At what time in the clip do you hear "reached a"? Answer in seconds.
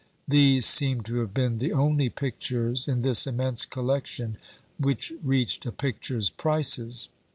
5.21-5.71